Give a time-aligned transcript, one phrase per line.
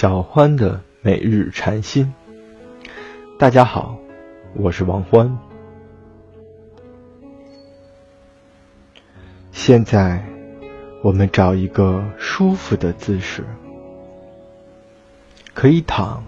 [0.00, 2.14] 小欢的每日禅心。
[3.36, 3.98] 大家好，
[4.54, 5.36] 我是王欢。
[9.50, 10.24] 现在，
[11.02, 13.44] 我们找一个舒服的姿势，
[15.52, 16.22] 可以躺，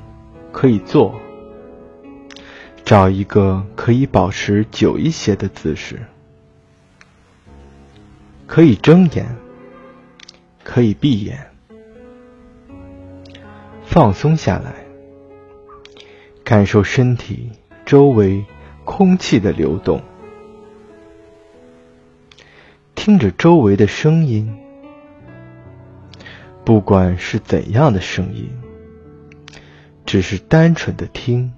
[0.50, 1.14] 可以坐。
[2.84, 6.00] 找一个可以保持久一些的姿势，
[8.48, 9.28] 可以睁眼，
[10.64, 11.49] 可以闭眼。
[13.90, 14.72] 放松下来，
[16.44, 17.50] 感受身体
[17.84, 18.44] 周围
[18.84, 20.00] 空气的流动，
[22.94, 24.56] 听着周围的声音，
[26.64, 28.48] 不管是怎样的声音，
[30.06, 31.52] 只是单纯的听，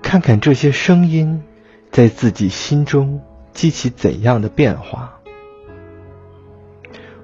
[0.00, 1.42] 看看这些声音
[1.90, 3.20] 在自己心中
[3.52, 5.18] 激起怎样的变化。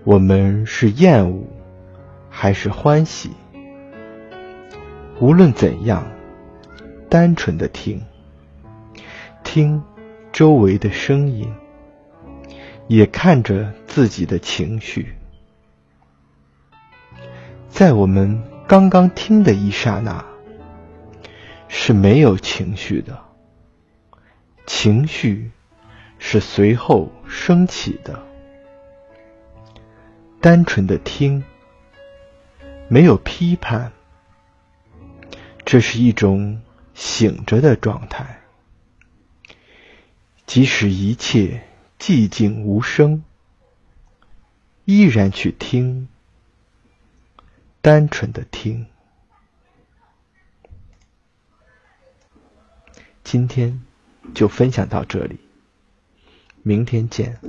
[0.03, 1.54] 我们是厌恶。
[2.37, 3.30] 还是欢喜。
[5.20, 6.05] 无论怎样，
[7.09, 8.05] 单纯的听，
[9.45, 9.81] 听
[10.33, 11.55] 周围的声音，
[12.89, 15.14] 也看着自己的情绪。
[17.69, 20.22] 在我们刚刚听的一刹那，
[21.69, 23.16] 是没有情绪的，
[24.66, 25.53] 情绪
[26.19, 28.20] 是随后升起的。
[30.41, 31.42] 单纯的听。
[32.89, 33.93] 没有批判，
[35.65, 36.63] 这是一种
[36.95, 38.41] 醒着的状态。
[40.47, 41.67] 即使一切
[41.99, 43.25] 寂静无声，
[44.85, 46.09] 依然去听，
[47.81, 48.87] 单纯的听。
[53.25, 53.83] 今天
[54.35, 55.41] 就分享到这里，
[56.62, 57.41] 明天见。